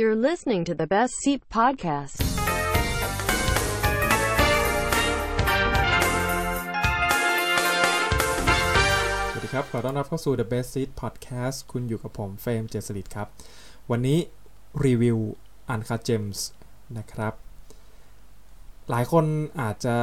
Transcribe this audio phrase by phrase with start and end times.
[0.00, 2.16] You're listening to the Best Seat Podcast.
[9.30, 13.28] สวัสดีครับ ขอต้อนรับเข้าสู่ The Best Seat Podcast คุณอยู่กับผมเฟรมเจสลิดครับ
[13.90, 14.18] วันนี้
[14.84, 15.18] รีวิว
[15.70, 16.46] อันคาเจมส์
[16.98, 17.34] นะครับ
[18.90, 19.24] หลายคน
[19.60, 19.96] อาจจะ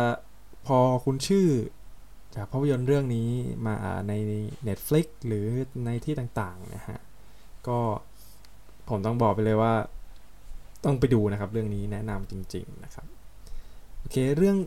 [0.68, 1.48] พอคุณชื่อ
[2.36, 3.30] จากภาพยนตร์เรื่องนี้
[3.66, 3.76] มา
[4.08, 4.14] ใน
[4.68, 5.48] Netflix หรือ
[5.86, 7.00] ในที่ต่างๆนะฮะ
[7.68, 7.80] ก็
[8.92, 9.74] ผมต้องบอกไปเลยว่า
[10.86, 13.08] ต้องไปดูนะครับ เรื่องนี้แนะนำจริง ๆ นะครับ
[13.98, 14.58] โอเค เรื่อง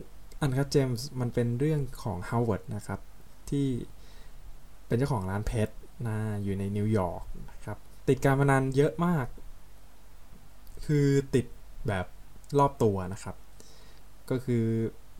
[0.41, 2.99] อันคาเจมส์มันเป็นเรื่องของ Howard นะครับ
[3.49, 3.67] ที่
[4.87, 5.73] เป็นเจ้าของร้านเพชร
[6.07, 9.27] นะอยู่ในนิวยอร์กนะครับติดการพนันเยอะมาก
[10.85, 11.45] คือติด
[11.87, 12.05] แบบ
[12.59, 13.35] รอบตัวนะครับ
[14.29, 14.63] ก็คือ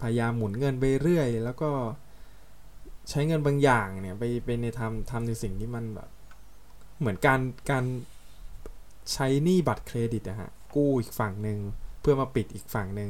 [0.02, 1.70] พยายามหมุนเงินไปเรื่อย แล้วก็
[3.10, 6.10] ใช้เงินบางอย่างเนี่ยไปไปในทำทำในสิ่งที่มันแบบ
[6.99, 7.40] เหมือนการ
[7.72, 7.85] การ
[9.14, 11.59] ใช้หนี้บัตรเครดิตนะฮะกู้อีกฝั่งหนึ่ง
[12.02, 13.09] เพื่อมาปิดอีกฝั่งหนึ่ง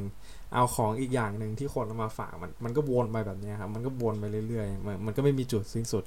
[0.54, 6.04] เอาของอีกอย่างหนึ่งที่คนเอามาฝากมันมันก็วนไปแบบนี้ครับมันก็วนไปเรื่อยๆมันมันก็ไม่มีจุดสิ้นสุด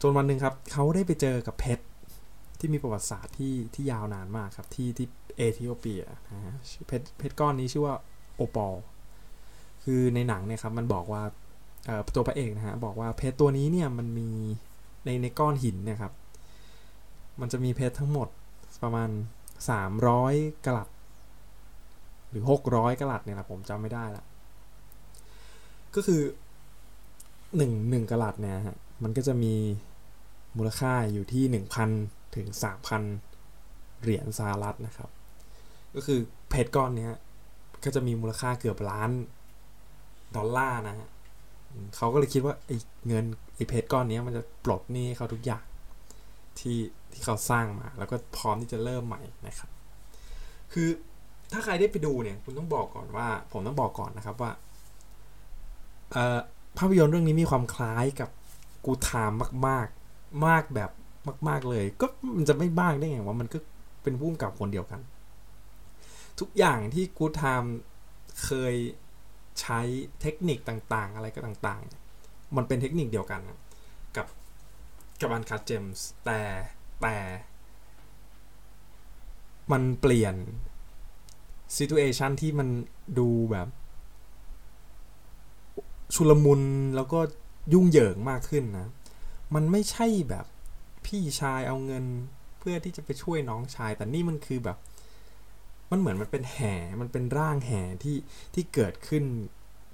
[0.00, 1.84] จนวันหนึ่งครับเขาได้ไปเจอกับเพชร
[2.58, 5.06] ที่มีประวัติศาสตร์ที่ที่ยาวนานมากครับที่ที่
[5.36, 6.54] เอธิโอเปียนะฮะ
[6.86, 7.94] เพชรเพชรก้อนนี้ชื่อว่า
[8.36, 8.74] โอปอล
[9.84, 11.22] คือในหนังเนี่ยครับมันบอกว่า
[12.14, 14.28] ตัวพระเอกนะฮะบอกว่าเพชรตัวนี้เนี่ยมันมี
[15.04, 16.12] ในในก้อนหินนี่ยครับ
[17.40, 18.28] มันจะมีเพชรทั้งหมด
[18.82, 19.10] ประมาณ
[19.86, 20.88] 300กะลัด
[22.30, 24.24] หรือ 600กะลัดเนี่ยนะผมจำไม่ได้ละ
[25.94, 26.22] ก็คือ
[27.56, 29.54] หนึ่งหนึ่งกะลัดเนี่ยฮะมันก็จะมี
[30.56, 32.46] มูลค่าอยู่ที่ 1,000 ถึง
[33.24, 35.10] 3,000 เหรียญสหรัฐนะครับ
[35.94, 36.18] ก็คือ
[36.50, 37.12] เพชรก้อนเนี้ย
[37.84, 39.10] ก็จะมีมูลค่าเกือบล้าน
[40.36, 41.08] ดอลลาร์นะฮะ
[41.96, 42.76] เขาก็เลยคิดว่าไอ้
[43.08, 45.64] เงินไอ้เพชรก้อนนี้มันจะปลดหนี้ให้เขาทุกอย่าง
[46.60, 46.76] ที่
[47.12, 49.70] ที่เขาสร้างมา แล้วก็พร้อมที่จะเริ่มใหม่นะครับ
[50.72, 50.88] คือ
[51.52, 54.52] ถ้าใครได้ไปดูเนี่ย คุณต้องบอกก่อนว่า ผมต้องบอกก่อนนะครับว่า
[56.78, 58.30] ภาพยนตร์เรื่องนี้มีความคล้ายกับ
[58.84, 59.32] กูทาม
[59.68, 60.90] มาก ๆ มากแบบ
[61.48, 62.06] มาก ๆเลย ก็
[62.36, 63.58] มันจะไม่บ้างได้ไงว่ามันก็
[64.02, 65.00] เป็นผู้กำกับคนเดียวกัน
[66.40, 67.62] ทุกอย่างที่กูทาม
[68.44, 68.74] เคย
[69.60, 69.80] ใช้
[70.20, 73.40] เทคนิคต่างๆ อะไรก็ต่างๆ มันเป็นเทคนิคเดียวกัน
[74.16, 74.26] กับ
[75.20, 76.40] กับ Uncut Gems แต่
[77.02, 77.16] แต่
[79.72, 80.34] มันเปลี่ยน
[81.76, 82.68] situation ที่มัน
[83.18, 83.68] ดูแบบ
[86.14, 86.62] ชุลมุน
[86.96, 87.20] แล้วก็
[87.72, 88.86] ยุ่งเหยิงมากขึ้นนะ
[89.54, 90.46] มันไม่ใช่แบบ
[91.06, 92.04] พี่ชายเอาเงิน
[92.58, 94.78] เพื่อที่จะไปช่วยน้องชาย แต่นี่มันคือแบบ
[95.90, 98.16] มันเหมือนมันเป็นแห่ มันเป็นร่างแห่ที่
[98.54, 99.24] ที่เกิดขึ้น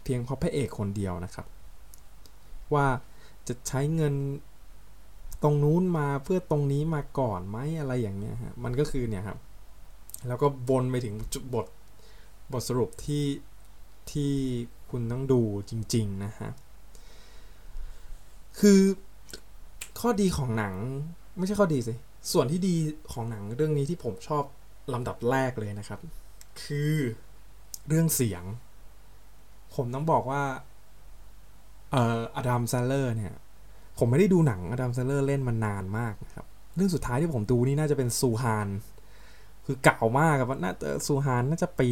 [0.05, 1.47] เพียงเพราะพระเอกคนเดียวนะครับ
[2.75, 2.87] ว่า
[3.49, 4.15] จะใช้เงิน
[5.43, 9.39] ตรงนู้นมาเพื่อตรงนี้มาก่อนไหมอะไรอย่างเงี้ยฮะมันก็คือเนี่ยครับ
[10.29, 11.67] แล้วก็วนไปถึงจุดบท
[12.53, 13.25] บทสรุปที่
[14.11, 14.33] ที่
[14.91, 15.41] คุณต้องดู
[15.71, 16.51] จริง ๆ นะฮะ
[18.61, 18.81] คือ
[20.01, 20.75] ข้อดีของหนัง
[21.39, 21.95] ไม่ใช่ข้อดีสิ
[22.33, 22.75] ส่วนที่ดี
[23.13, 24.45] ของหนังเรื่องนี้ที่ผมชอบ
[24.93, 26.01] ลำดับแรกเลยนะครับ
[26.63, 26.95] คือ
[27.89, 28.45] เรื่องเสียง
[29.75, 30.43] ผมต้องบอกว่า
[31.93, 33.35] เอ่อ Adam Sandler เนี่ย
[33.99, 38.69] ผมไม่ได้ดูหนัง Adam Sandler เล่นมานานมากนะครับ เรื่องสุดท้ายที่ผมดูนี่น่าจะเป็น Zohan
[39.67, 41.89] คือเก่ามากครับน่าจะ Zohan น่าจะปี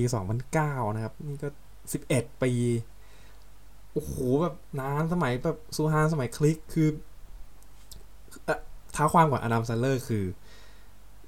[0.46, 1.48] 2009 นะครับ นี่ก็
[1.94, 2.52] 11 ปี
[3.92, 6.88] โอ้โหแบบนานสมัยแบบ Zohan สมัยคลิกคือ
[8.96, 10.24] เท้าความก่อน Adam Sandler คือ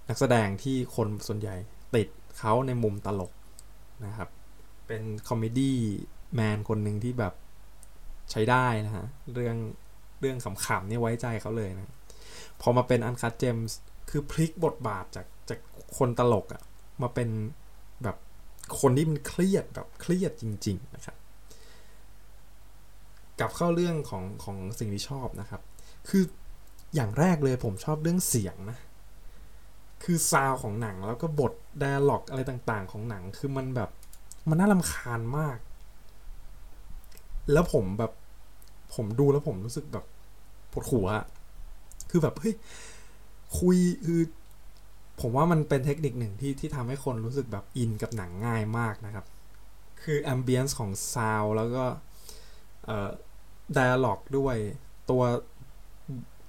[0.09, 1.57] นักแสดงที่คนส่วนใหญ่
[1.95, 2.09] ติด
[2.39, 3.33] เขาในมุมตลก
[4.07, 4.29] นะครับ
[4.87, 7.35] เป็น comedy man คนหนึ่งที่แบบ
[8.31, 9.57] ใช้ได้นะฮะ เรื่อง
[10.21, 11.95] เรื่องขำๆนี่ไว้ใจเขาเลยนะ
[12.61, 13.79] พอมาเป็น Uncut Gems
[14.11, 15.61] คือพลิกบทบาทจากจาก
[15.99, 16.63] คนตลกอะ
[17.03, 17.29] มาเป็น
[18.03, 18.17] แบบ
[18.81, 21.17] คนที่มันเครียดแบบเครียดจริง ๆ นะครับ
[23.39, 25.63] กลับเข้าเรื่องของของสิ่งที่ชอบนะครับ
[26.09, 26.23] คือ
[26.95, 28.79] อย่างแรกเลยผมชอบเรื่องเสียงนะ
[30.05, 33.91] คือซาวของหนังแล้วก็บท d ด a l ล็อกอะไรต่างๆ ของหนัง คือมันแบบ
[34.49, 35.59] มันน่ารำคาญมาก
[37.53, 38.13] แล้วผมแบบ
[38.95, 40.05] ผมดูแล้วผมรู้สึกแบบ
[40.73, 41.07] ปวดหัว
[42.11, 42.55] คือแบบเฮ้ย
[43.59, 43.77] คุย
[44.07, 44.21] คือ
[45.21, 49.25] ผมว่ามันเป็นเทคนิคหนึ่งที่ที่ทำให้คนรู้สึกแบบอินกับหนังง่ายมากนะครับ
[50.03, 51.85] คือ ambience ของซาวแล้วก็
[52.85, 53.11] เอ่อ
[53.77, 54.57] d ด a l ล็อกด้วย
[55.11, 55.23] ตัว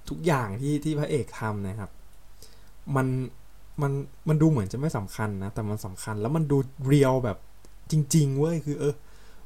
[0.08, 1.90] ทุกอย่างที่ที่พระเอกทำนะครับ
[2.96, 3.06] มัน
[3.82, 3.92] มัน
[4.28, 7.38] มันดูเหมือนจะไม่สำคัญนะ แต่มันสำคัญแล้วมันดู real แบบ
[7.90, 8.94] จริง ๆ เว้ย คือเออ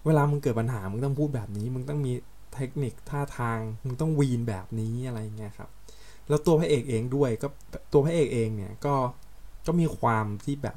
[0.06, 2.12] เวลามึงเกิดปัญหา มึงต้องพูดแบบนี้ มึงต้องมี
[2.56, 5.70] เทคนิคท่าทางมึงต้องวีนแบบนี้อะไรเงี้ยครับ
[6.28, 7.48] แล้วตัวพระเอกเองด้วยก็
[7.92, 8.94] ตัวพระเอกเองเนี่ยก็
[9.66, 10.76] ก็มีความที่แบบ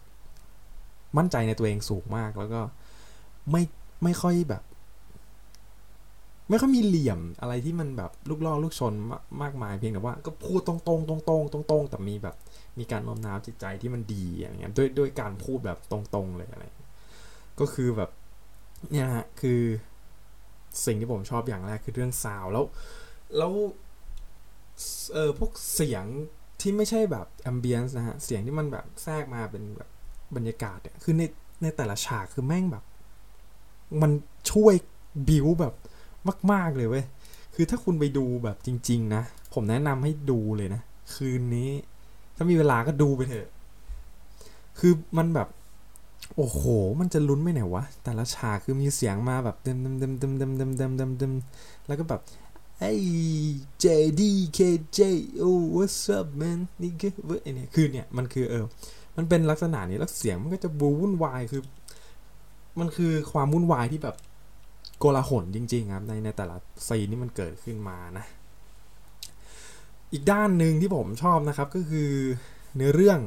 [1.18, 2.62] มั่นใจในตัวเองสูงมากแล้วก็
[3.51, 3.63] ไม่
[4.03, 4.63] ไม่ค่อยแบบ
[6.50, 12.35] ไม่ค่อยมีเหลี่ยมอะไรที่มันแบบลูกล่อลูกชนมามากมายเพียงแต่ว่า ก็พูดตรงๆตรงๆตรงๆตรงๆแต่มีแบบ
[12.79, 16.63] มีการโน้มน้าวจิตใจที่มันดีอะไรเงี้ยด้วยด้วยการพูดแบบตรงๆเลยอะไร
[17.59, 18.09] ก็คือแบบ
[18.91, 19.62] เนี่ยฮะคือ
[20.85, 22.65] สิ่งที่ผมชอบอย่างแรกคือเรื่องซาวแล้ว
[23.38, 23.51] แล้ว
[25.13, 26.06] เออพวกเสียง
[26.62, 29.89] ที่ไม่ใช่แบบแอมเบียนส์นะฮะ เสียงที่มันแบบแทรกมาเป็นแบบ
[30.35, 31.24] บรรยากาศเนี่ย คือใน
[31.62, 32.83] ในแต่ละฉากคือแม่งแบบ
[34.01, 34.12] มัน
[34.51, 34.74] ช่วย
[35.27, 35.74] บิวแบบ
[36.51, 37.06] มาก ๆ เลยเว้ย
[37.56, 40.81] คือถ้าคุณไปดูแบบจริง ๆ นะ ผมแนะนำให้ดูเลยนะ
[41.13, 41.69] คืนนี้
[42.35, 43.50] ถ้ามีเวลาก็ดูไปเถอะ
[44.79, 45.47] คือมันแบบ
[46.36, 46.62] โอ้โห
[47.00, 51.34] มันจะลุ้นไม่ไหนวะ แต่ละฉากคือมีเสียงมาแบบเดิมเดิมเดิมเดิมเดิมเดิมเดิมเดิมเดิม
[51.88, 52.22] แล้วก็แบบ
[52.80, 52.94] ไอ้
[53.84, 54.22] JD
[54.58, 55.00] KJ
[55.44, 57.12] oh what's up man นี่คือ
[57.54, 58.66] เนี่ยคือเนี่ย มันคือเออ
[59.18, 61.62] มันเป็นลักษณะนี้แล้วเสียงมันก็จะบูวุ่นวายคือ
[62.80, 64.16] มันคือความวุ่นวายที่แบบ
[65.00, 66.56] โกลาหลจริงๆครับในในแต่ละ
[66.88, 68.25] ซีนที่มันเกิดขึ้นมานะ
[70.13, 72.10] อีกด้านหนึ่งที่ผมชอบนะครับก็คือ
[72.75, 73.20] เนื้อเรื่อง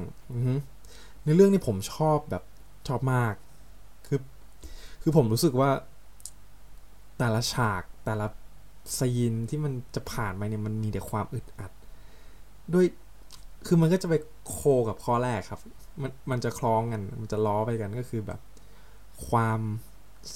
[1.22, 2.42] เนื้อเรื่องนี่ผมชอบแบบ
[2.88, 3.34] ชอบมาก
[4.06, 4.20] คือ
[5.02, 5.70] คือผมรู้สึกว่า
[7.18, 8.26] แต่ละฉากแต่ละ
[8.98, 11.72] ซีนที่มันจะผ่านไปเนี่ยมันมีแต่ความอึดอัด
[12.74, 12.86] ด้วย
[13.66, 14.14] คือมันก็จะไป
[14.48, 15.60] โคกับข้อแรกครับ
[16.02, 18.40] มันมันจะคล้องกัน มันจะล้อไปกันก็คือแบบ
[19.28, 19.60] ความ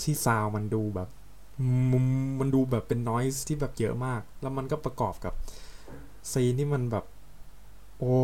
[0.02, 1.08] ที่ซาวมันดูแบบ
[1.92, 2.06] มุม
[2.40, 5.34] มันดูแบบเป็นนอยส์ที่แบบเยอะมาก แล้วมันก็ประกอบกับ
[6.32, 7.04] ซีนที่มันแบบ
[7.98, 8.14] โอ้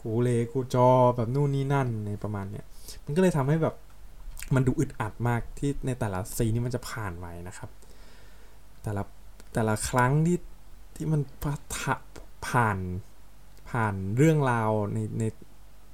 [0.00, 2.66] กูเลกูจอแบบนู่นนี่นั่นในประมาณเนี้ย
[3.04, 3.74] มันก็เลยทำให้แบบ
[4.54, 7.70] มันดูอึดอัดมากที่ในแต่ละซีนที่มันจะผ่านไปนะครับ
[8.82, 9.02] แต่ละ
[9.54, 10.38] แต่ละครั้งที่
[10.96, 12.78] ที่มันผ่าน
[13.70, 15.24] ผ่านเรื่องราวในใน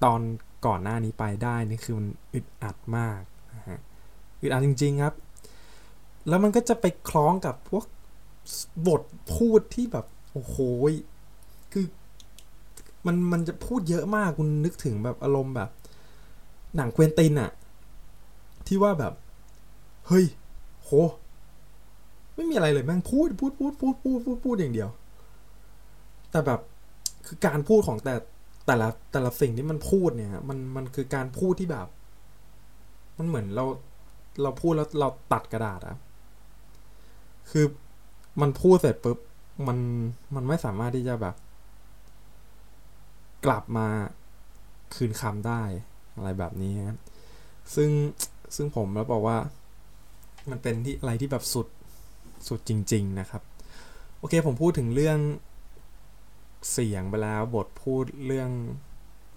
[0.05, 0.21] ตอน
[0.67, 3.21] ก่อนหน้านี้ไปได้นี่คือมันอึดอัดมาก
[3.55, 3.81] นะฮะ
[4.41, 5.15] อึดอัดจริง ๆครับ
[6.29, 7.85] แล้วมันก็จะไปคล้องกับพวก
[8.87, 9.03] บท
[9.35, 10.57] พูดที่แบบโอ้โห
[11.73, 11.87] คือ
[13.07, 15.71] มันมันจะพูดเยอะมากคุณนึกถึงแบบอารมณ์แบบ
[16.77, 17.51] หนังเควนตินอะ
[18.67, 19.13] ที่ว่าแบบ
[20.07, 20.25] เฮ้ย
[20.83, 20.91] โห
[22.35, 24.91] ไม่มีอะไรเลยแม่งพูดพูดพูดพูดพูดพูดพูดอย่างเดียว
[26.31, 26.61] แต่แบบ
[27.27, 28.15] คือการพูดของแต่
[28.67, 31.87] แต่ละแต่ละสิ่งที่มันพูดเนี่ย มันมันคือการพูดที่แบบ
[33.19, 33.65] มันเหมือนเรา
[34.43, 35.97] เราพูดแล้วเราตัดกระดาษอะ
[37.51, 37.65] คือ
[38.41, 39.19] มันพูดเสร็จปุ๊บ
[39.67, 39.79] มัน
[40.35, 41.37] มันไม่สามารถที่จะแบบ
[43.45, 43.87] กลับมา
[44.95, 45.63] คืนคำได้
[46.17, 46.99] อะไรแบบนี้ครับ
[47.75, 47.91] ซึ่ง
[48.57, 49.39] ซึ่งผมแล้วบอกว่า
[50.51, 51.69] มันเป็นที่อะไรที่แบบสุด
[52.49, 53.43] สุดจริง ๆ นะครับ
[54.19, 55.19] โอเคผมพูดถึงเรื่อง
[56.73, 58.51] เสียงไปแล้วบทพูดเรื่อง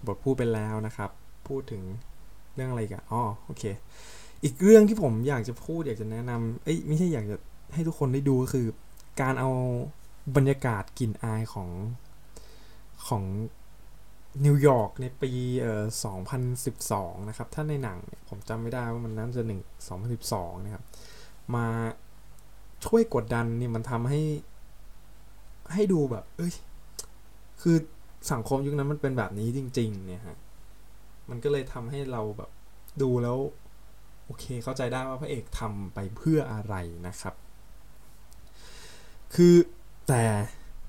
[0.06, 1.10] บทพูดไปแล้วนะครับ
[1.48, 1.82] พูดถึง
[2.54, 3.64] เรื่องอะไรกันอ๋อโอเค
[4.44, 7.36] อีกเรื่องที่ผมอยากจะพูดอยากจะแนะนำเอ้ยไม่ใช่อยากจะ
[7.74, 8.66] ให้ทุกคนได้ดูก็คือ
[9.20, 9.50] การเอา
[10.36, 11.68] บรรยากาศกลิ่นอายของ
[13.08, 13.22] ของ
[14.44, 15.30] นิวยอร์กในปี
[15.60, 15.84] เอ่อ
[16.56, 17.98] 2012 นะครับ ถ้าในหนัง
[18.28, 19.60] ผมจำไม่ได้ว่ามันน่าจะหนึ่ง
[20.12, 20.84] 2012 นะครับ
[21.54, 21.66] มา
[22.86, 24.20] ช่วยกดดันนี่มันทำให้
[25.72, 26.54] ให้ดูแบบ เอ้ย
[27.60, 27.76] คือ
[28.32, 30.38] สังคมยุคนั้นมันเป็นแบบนี้จริง ๆ เนี่ยฮะ
[31.30, 32.50] มันก็เลยทำให้เราแบบ
[33.02, 33.38] ดูแล้ว
[34.24, 36.74] โอเคเข้าใจได้ว่าพระเอกทำไปเพื่ออะไร
[37.06, 37.34] นะครับ
[39.34, 39.54] คือ
[40.08, 40.24] แต่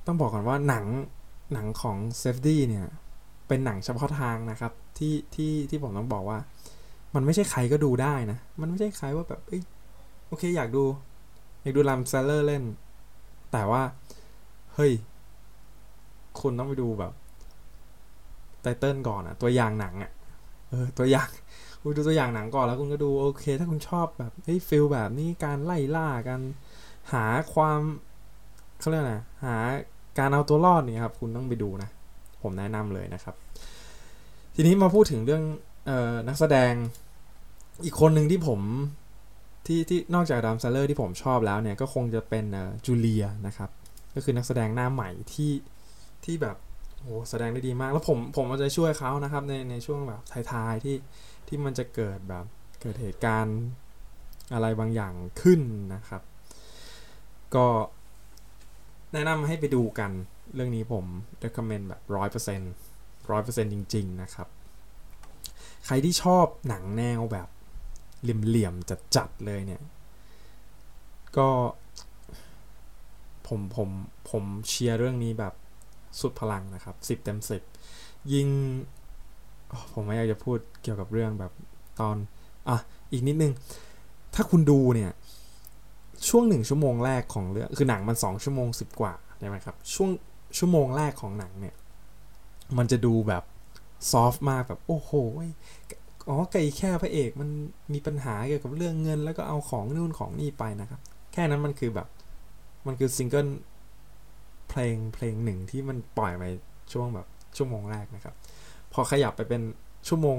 [0.06, 0.86] ต้องบอกก่อนว่าหนัง
[1.54, 2.88] หนังของ Safdie เนี่ย
[3.48, 6.39] เป็นหนังเฉพาะทางนะครับ ที่ที่ที่ผมต้องบอกว่า
[7.16, 9.62] มันไม่ใช่ใครก็ดูได้นะ มันไม่ใช่ใครว่าแบบเอ้ย
[10.27, 10.84] โอเคอยากดู
[11.62, 12.63] อยากดู Adam Sandler เล่น
[13.51, 13.82] แต่ว่า
[14.75, 14.92] เฮ้ย
[16.39, 17.13] คุณต้องไปดูแบบ
[18.62, 20.12] title ก่อนอะตัวอย่างหนังอะ
[20.70, 21.30] เออตัวอย่าง
[21.82, 26.39] คุณดูตัวอย่างหนังก่อนแล้วคุณก็ดูโอเค ถ้าคุณชอบแบบเฮ้ย feel แบบนี้การไล่ล่ากัน
[27.13, 27.80] หาความ
[28.80, 29.56] เขาเรียกนะหา
[30.20, 31.89] การเอาตัวรอดนี่ครับ คุณต้องไปดูนะ
[32.44, 33.36] ผมแนะนำเลยนะครับ
[34.56, 35.44] ทีนี้มาพูดถึงเรื่อง
[35.89, 36.74] ออนักแสดง
[37.86, 38.60] อีกคนหนึ่งที่ผม
[39.65, 42.46] ที่ที่นอกจากดามซัลเลอร์ที่ผมชอบแล้วเนี่ยก็คงจะเป็น
[42.86, 43.70] จูเลียนะครับ
[44.15, 45.51] ก็คือนักแสดงหน้าใหม่ที่
[46.25, 46.58] ที่แบบ
[47.01, 50.98] โอ้แสดงได้ดีมาก แล้วผมผมจะช่วยเขานะครับในในช่วงแบบท้ายๆที่
[51.48, 52.46] ที่มันจะเกิดแบบ
[52.82, 53.60] เกิดเหตุการณ์
[54.53, 55.62] อะไรบางอย่างขึ้น
[55.94, 56.22] นะครับ
[57.56, 57.67] ก็
[59.13, 60.12] แนะนำให้ไปดูกัน
[60.54, 61.06] เรื่องนี้ผม
[61.44, 62.72] recommend แบบร้อยเปอร์เซ็นต์
[63.32, 64.48] ร้อยเปอร์เซ็นต์จริง ๆ นะครับ
[65.86, 67.48] ใครที่ชอบหนังแนวแบบ
[68.22, 69.82] เหลี่ยมๆจัดๆเลยเนี่ย
[71.38, 71.50] ก็
[73.48, 73.89] ผมผม
[74.30, 75.54] ผมเชียร์เรื่องนี้แบบ
[76.20, 77.62] สุดพลังนะครับสิบเต็มสิบ
[78.34, 78.48] ยิ่ง
[79.94, 81.51] ผมไม่อยากจะพูดเกี่ยวกับเรื่องแบบ
[82.00, 82.18] ตอน
[82.70, 82.77] อะ
[83.12, 83.54] อีกนิดนึง
[84.36, 85.12] ถ้าคุณดูเนี่ย
[86.30, 90.10] ช่วงหนึ่งชั่วโมงแรกของเรื่อง คือหนังมันสองชั่วโมงสิบกว่า ใช่ไหมครับ ช่วง
[90.58, 91.75] ชั่วโมงแรกของหนังเนี่ย
[92.77, 93.44] มันจะดูแบบ
[94.12, 95.12] soft มากแบบโอ้โห
[96.30, 97.50] อ๋อไก่แค่พระเอกมัน
[97.94, 101.01] มีปัญหาเกี่ยวกับเรื่องเงิน แล้วก็เอาของนู่นของนี่ไปนะครับ
[101.34, 102.08] แค่นั้นมันคือแบบ
[102.88, 103.48] มันคือซิงเกิล
[104.70, 106.44] เพลงเพลงหนึ่งที่มันปล่อยไป
[106.94, 107.27] ช่วงแบบ
[107.58, 108.36] ชั่วโมงแรกนะครับ
[108.94, 109.62] พอขยับไปเป็น
[110.08, 110.38] ชั่วโมง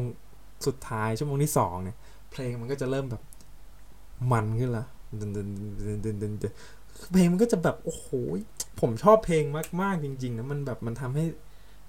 [0.66, 1.96] สุดท้ายชั่วโมงที่สองเนี่ย
[2.30, 3.22] เพลงมันก็จะเริ่มแบบ
[4.32, 4.86] มันขึ้นละ
[7.12, 8.06] เพลงมันก็จะแบบโอ้โห
[8.80, 9.44] ผมชอบเพลง
[9.80, 11.24] มาก ๆ จริง ๆ นะ มันแบบมันทำให้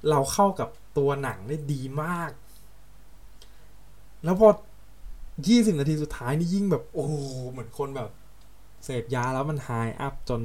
[0.10, 2.32] เราเข้ากับตัวหนังได้ดีมาก
[4.24, 4.50] แล้วพอ
[5.48, 7.06] ยี่สิบนาทีสุดท้ายนี่ยิ่งแบบ โอ้
[7.52, 8.10] เหมือนคนแบบ
[8.84, 10.42] เสพยาแล้วมันไฮอัพจน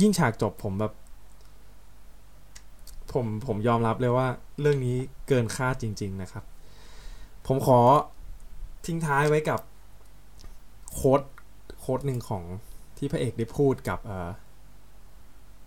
[0.00, 0.92] ยิ่งฉากจบผมแบบ
[3.12, 4.26] ผมผมยอมรับเลยว่า
[4.60, 4.96] เรื่องนี้
[5.28, 6.44] เกินคาดจริง ๆ นะครับ
[7.46, 7.80] ผมขอ
[8.86, 9.60] ทิ้งท้ายไว้กับ
[10.92, 11.20] โค้ด
[11.88, 12.44] ค้ดหนึ่งของ
[12.98, 14.30] ที่พระเอกได้พูดกับเอ่อ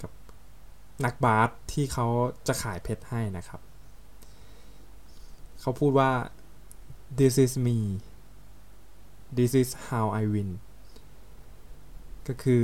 [0.01, 0.11] กับ
[1.05, 2.07] นักบาสที่เขา
[2.47, 3.61] จะขายเพชรให้นะครับ
[5.61, 6.11] เขาพูดว่า
[7.19, 7.77] this is me
[9.37, 10.49] this is how I win
[12.27, 12.63] ก็คือ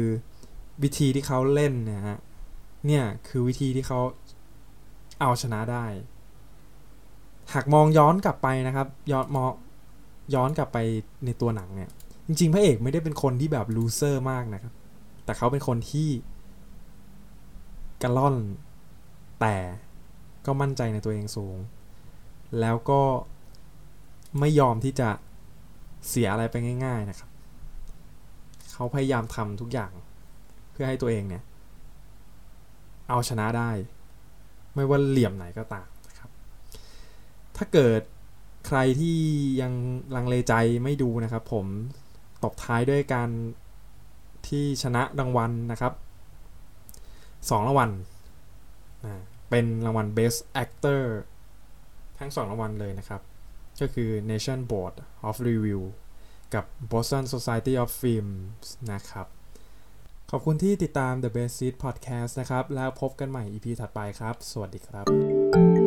[0.84, 2.18] วิธีที่เขาเล่นนะฮะ
[2.88, 4.00] เนี่ยคือวิธีที่เขา
[5.22, 5.86] เอาชนะได้
[7.54, 9.52] หากมองย้อนกลับไปนะครับ ย้อนมอง
[10.36, 10.78] ย้อนกลับไป
[11.26, 11.92] ในตัวหนังเนี่ย
[12.27, 14.74] จริงๆ พระเอกไม่ได้เป็นคนที่แบบลูเซอร์มากนะครับ
[15.25, 16.10] แต่เขาเป็นคนที่
[18.01, 18.36] กระล่อน
[19.41, 19.55] แต่
[20.46, 21.57] ก็มั่นใจในตัวเองสูง
[22.60, 23.01] แล้วก็
[24.39, 25.10] ไม่ยอมที่จะ
[26.07, 26.55] เสียอะไรไป
[26.86, 27.29] ง่าย ๆนะครับ
[28.72, 29.91] เขาพยายามทำทุกอย่าง
[30.72, 31.43] เพื่อให้ตัวเองเนี่ย
[33.10, 33.72] เอาชนะได้
[34.75, 36.29] ไม่ว่าเหลี่ยมไหนก็ตามนะครับ
[37.57, 38.01] ถ้าเกิด
[38.67, 39.17] ใครที่
[39.62, 39.74] ยัง
[40.15, 40.53] ลังเลใจ
[40.84, 41.65] ไม่ดูนะครับ ผม
[42.44, 43.29] ตบท้ายด้วยการ
[44.48, 45.94] ที่ชนะรางวัลนะครับ
[47.50, 47.91] สองรางวัล
[49.50, 51.03] เป็นรางวัล Best Actor
[52.20, 53.22] ทั้งสองรางวัลเลยนะครับ
[53.82, 54.96] ก็คือ Nation Board
[55.27, 55.82] of Review
[56.53, 59.27] กับ Boston Society of Films นะครับ
[60.32, 65.87] ขอบคุณที่ติดตาม The Best Seat Podcast นะครับ แล้วพบกันใหม่ EP ถัดไปครับ สวัสดีครับ